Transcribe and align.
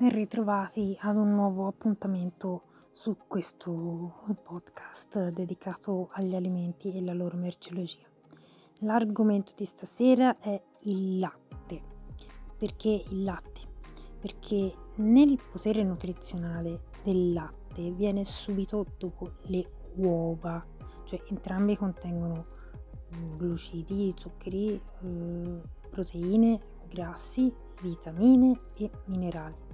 ben 0.00 0.08
ritrovati 0.08 0.96
ad 1.02 1.16
un 1.16 1.34
nuovo 1.34 1.66
appuntamento 1.66 2.62
su 2.90 3.18
questo 3.28 4.34
podcast 4.42 5.28
dedicato 5.28 6.08
agli 6.12 6.34
alimenti 6.34 6.96
e 6.96 7.02
la 7.02 7.12
loro 7.12 7.36
merceologia. 7.36 8.08
L'argomento 8.78 9.52
di 9.54 9.66
stasera 9.66 10.38
è 10.40 10.58
il 10.84 11.18
latte. 11.18 11.82
Perché 12.56 13.04
il 13.10 13.24
latte? 13.24 13.60
Perché 14.18 14.74
nel 14.96 15.38
potere 15.52 15.82
nutrizionale 15.82 16.84
del 17.04 17.34
latte 17.34 17.90
viene 17.90 18.24
subito 18.24 18.86
dopo 18.96 19.32
le 19.48 19.66
uova, 19.96 20.64
cioè 21.04 21.20
entrambi 21.28 21.76
contengono 21.76 22.46
glucidi, 23.36 24.14
zuccheri, 24.16 24.80
eh, 25.02 25.60
proteine, 25.90 26.58
grassi, 26.88 27.52
vitamine 27.82 28.58
e 28.76 28.90
minerali 29.06 29.68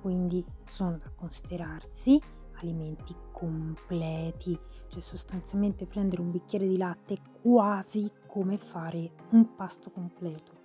quindi 0.00 0.44
sono 0.64 0.98
da 0.98 1.10
considerarsi 1.14 2.20
alimenti 2.60 3.14
completi, 3.32 4.58
cioè 4.88 5.00
sostanzialmente 5.00 5.86
prendere 5.86 6.20
un 6.20 6.30
bicchiere 6.30 6.66
di 6.66 6.76
latte 6.76 7.18
quasi 7.40 8.10
come 8.26 8.58
fare 8.58 9.10
un 9.30 9.54
pasto 9.54 9.90
completo. 9.90 10.58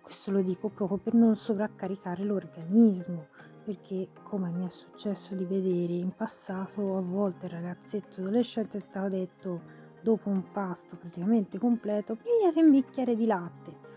Questo 0.00 0.30
lo 0.30 0.42
dico 0.42 0.68
proprio 0.68 0.98
per 0.98 1.14
non 1.14 1.36
sovraccaricare 1.36 2.24
l'organismo, 2.24 3.26
perché 3.62 4.08
come 4.22 4.50
mi 4.50 4.66
è 4.66 4.70
successo 4.70 5.34
di 5.34 5.44
vedere 5.44 5.92
in 5.92 6.14
passato, 6.14 6.96
a 6.96 7.02
volte 7.02 7.46
il 7.46 7.52
ragazzetto 7.52 8.20
adolescente 8.20 8.80
stava 8.80 9.08
detto 9.08 9.60
dopo 10.00 10.30
un 10.30 10.50
pasto 10.50 10.96
praticamente 10.96 11.58
completo, 11.58 12.16
pigliate 12.16 12.62
un 12.62 12.70
bicchiere 12.70 13.14
di 13.14 13.26
latte 13.26 13.87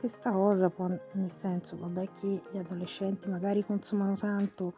questa 0.00 0.30
cosa 0.30 0.70
può, 0.70 0.88
nel 0.88 1.30
senso, 1.30 1.76
vabbè 1.76 2.08
che 2.18 2.42
gli 2.50 2.56
adolescenti 2.56 3.28
magari 3.28 3.62
consumano 3.62 4.14
tanto 4.16 4.72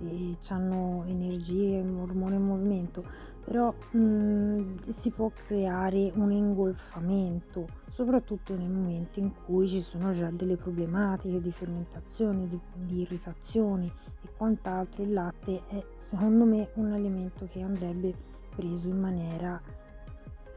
e 0.00 0.36
hanno 0.50 1.02
energie, 1.08 1.80
ormone 1.80 2.36
in 2.36 2.42
movimento, 2.42 3.02
però 3.44 3.74
mh, 3.90 3.98
mm, 3.98 4.76
si 4.86 5.10
può 5.10 5.32
creare 5.34 6.12
un 6.14 6.30
ingolfamento, 6.30 7.66
soprattutto 7.90 8.54
nei 8.54 8.68
momenti 8.68 9.18
in 9.18 9.32
cui 9.44 9.66
ci 9.66 9.80
sono 9.80 10.12
già 10.12 10.30
delle 10.30 10.56
problematiche 10.56 11.40
di 11.40 11.50
fermentazione, 11.50 12.46
di, 12.46 12.60
di 12.76 13.00
irritazioni 13.00 13.92
e 14.22 14.30
quant'altro. 14.36 15.02
Il 15.02 15.12
latte 15.12 15.62
è 15.66 15.84
secondo 15.96 16.44
me 16.44 16.68
un 16.74 16.92
alimento 16.92 17.46
che 17.46 17.62
andrebbe 17.62 18.14
preso 18.54 18.86
in 18.86 19.00
maniera 19.00 19.60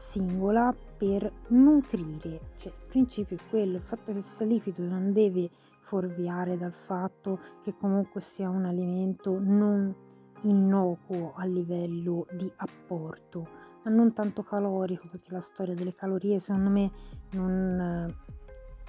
singola 0.02 0.74
per 0.98 1.32
nutrire, 1.48 2.40
cioè 2.56 2.72
il 2.72 2.88
principio 2.88 3.36
è 3.36 3.40
quello, 3.48 3.76
il 3.76 3.82
fatto 3.82 4.12
che 4.12 4.20
sia 4.20 4.44
liquido 4.44 4.82
non 4.82 5.12
deve 5.12 5.48
fuorviare 5.80 6.58
dal 6.58 6.72
fatto 6.72 7.38
che 7.62 7.74
comunque 7.78 8.20
sia 8.20 8.48
un 8.48 8.64
alimento 8.64 9.38
non 9.38 9.94
innocuo 10.42 11.32
a 11.36 11.44
livello 11.44 12.26
di 12.32 12.50
apporto, 12.56 13.46
ma 13.84 13.90
non 13.90 14.12
tanto 14.12 14.42
calorico, 14.42 15.06
perché 15.08 15.30
la 15.30 15.40
storia 15.40 15.74
delle 15.74 15.94
calorie 15.94 16.40
secondo 16.40 16.68
me 16.68 16.90
non, 17.32 18.14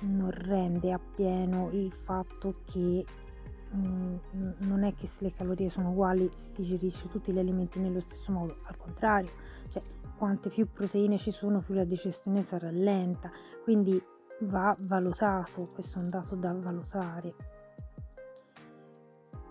non 0.02 0.32
rende 0.32 0.92
appieno 0.92 1.70
il 1.72 1.92
fatto 1.94 2.56
che 2.66 3.06
mm, 3.76 4.16
non 4.62 4.84
è 4.84 4.94
che 4.96 5.08
se 5.08 5.24
le 5.24 5.32
calorie 5.32 5.70
sono 5.70 5.92
uguali 5.92 6.28
si 6.34 6.52
digerisce 6.54 7.08
tutti 7.08 7.32
gli 7.32 7.40
alimenti 7.40 7.80
nello 7.80 8.02
stesso 8.02 8.32
modo, 8.32 8.56
al 8.66 8.78
contrario, 8.78 9.30
quante 10.24 10.48
più 10.48 10.72
proteine 10.72 11.18
ci 11.18 11.32
sono 11.32 11.60
più 11.60 11.74
la 11.74 11.84
digestione 11.84 12.42
sarà 12.44 12.70
lenta, 12.72 13.30
quindi 13.62 14.02
va 14.44 14.74
valutato, 14.84 15.68
questo 15.74 16.00
è 16.00 16.02
un 16.02 16.08
dato 16.08 16.36
da 16.36 16.54
valutare. 16.54 17.34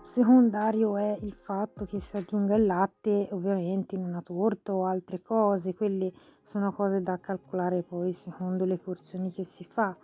Secondario 0.01 0.97
è 0.97 1.15
il 1.21 1.33
fatto 1.33 1.85
che 1.85 1.99
si 1.99 2.17
aggiunga 2.17 2.55
il 2.55 2.65
latte 2.65 3.27
ovviamente 3.33 3.93
in 3.93 4.03
una 4.03 4.23
torta 4.23 4.73
o 4.73 4.85
altre 4.85 5.21
cose, 5.21 5.75
quelle 5.75 6.11
sono 6.41 6.73
cose 6.73 7.03
da 7.03 7.19
calcolare 7.19 7.83
poi 7.83 8.11
secondo 8.11 8.65
le 8.65 8.79
porzioni 8.79 9.31
che 9.31 9.43
si 9.43 9.63
fa. 9.63 9.95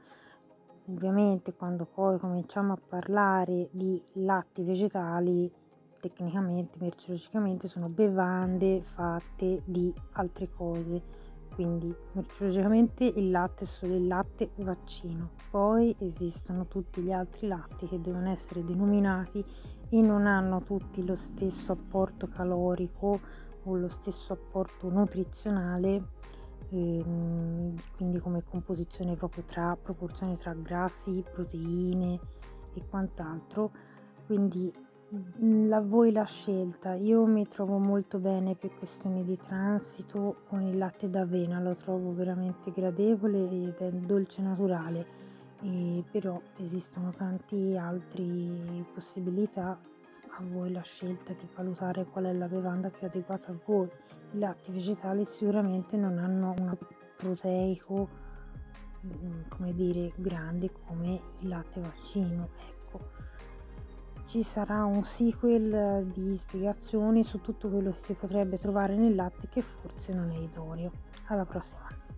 Ovviamente 0.87 1.55
quando 1.55 1.85
poi 1.85 2.19
cominciamo 2.19 2.73
a 2.73 2.79
parlare 2.87 3.69
di 3.71 3.99
latti 4.17 4.61
vegetali 4.61 5.51
tecnicamente, 5.99 6.77
merceologicamente 6.79 7.67
sono 7.67 7.87
bevande 7.87 8.81
fatte 8.81 9.61
di 9.65 9.93
altre 10.13 10.49
cose. 10.49 11.27
Quindi 11.53 11.93
merceologicamente 12.13 13.03
il 13.03 13.31
latte 13.31 13.63
è 13.63 13.67
solo 13.67 13.95
il 13.95 14.07
latte 14.07 14.51
vaccino. 14.55 15.31
Poi 15.49 15.95
esistono 15.99 16.67
tutti 16.67 17.01
gli 17.01 17.11
altri 17.11 17.47
latti 17.47 17.87
che 17.87 17.99
devono 17.99 18.29
essere 18.29 18.63
denominati 18.63 19.43
e 19.89 20.01
non 20.01 20.25
hanno 20.25 20.61
tutti 20.61 21.05
lo 21.05 21.15
stesso 21.15 21.73
apporto 21.73 22.27
calorico 22.27 23.19
o 23.63 23.75
lo 23.75 23.89
stesso 23.89 24.33
apporto 24.33 24.89
nutrizionale 24.89 26.17
ehm, 26.69 27.73
quindi 27.95 28.19
come 28.19 28.43
composizione 28.43 29.15
proprio 29.15 29.43
tra 29.43 29.77
proporzione 29.81 30.37
tra 30.37 30.53
grassi, 30.53 31.23
proteine 31.31 32.19
e 32.73 32.85
quant'altro. 32.87 33.71
Quindi 34.25 34.71
la, 35.67 35.81
voi 35.81 36.11
la 36.11 36.25
scelta. 36.25 36.93
Io 36.93 37.25
mi 37.25 37.47
trovo 37.47 37.77
molto 37.77 38.19
bene 38.19 38.55
per 38.55 38.75
questioni 38.75 39.23
di 39.23 39.37
transito 39.37 40.43
con 40.47 40.61
il 40.61 40.77
latte 40.77 41.09
d'avena, 41.09 41.59
lo 41.59 41.75
trovo 41.75 42.13
veramente 42.13 42.71
gradevole 42.71 43.49
ed 43.49 43.77
è 43.77 43.91
dolce 43.91 44.41
naturale. 44.41 45.17
E 45.61 46.03
però 46.09 46.39
esistono 46.57 47.11
tante 47.11 47.77
altre 47.77 48.23
possibilità 48.93 49.77
a 50.31 50.43
voi 50.43 50.71
la 50.71 50.81
scelta 50.81 51.33
di 51.33 51.47
valutare 51.53 52.05
qual 52.05 52.25
è 52.25 52.33
la 52.33 52.47
bevanda 52.47 52.89
più 52.89 53.07
adeguata 53.07 53.51
a 53.51 53.55
voi. 53.65 53.89
I 54.31 54.39
latti 54.39 54.71
vegetali 54.71 55.25
sicuramente 55.25 55.97
non 55.97 56.17
hanno 56.17 56.53
un 56.57 56.77
proteico 57.17 58.07
mm, 59.05 59.41
come 59.49 59.73
dire 59.73 60.13
grande 60.15 60.71
come 60.85 61.19
il 61.39 61.49
latte 61.49 61.81
vaccino, 61.81 62.49
ecco 62.69 63.29
ci 64.29 64.43
sarà 64.43 64.85
un 64.85 65.03
sequel 65.03 66.05
di 66.05 66.37
spiegazioni 66.37 67.23
su 67.23 67.41
tutto 67.41 67.67
quello 67.67 67.93
che 67.93 67.99
si 67.99 68.13
potrebbe 68.13 68.59
trovare 68.59 68.95
nel 68.95 69.15
latte 69.15 69.49
che 69.49 69.63
forse 69.63 70.13
non 70.13 70.29
è 70.29 70.37
idoneo. 70.37 70.91
Alla 71.29 71.45
prossima! 71.45 72.08